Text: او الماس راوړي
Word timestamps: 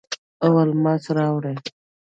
او 0.45 0.53
الماس 0.65 1.03
راوړي 1.17 1.53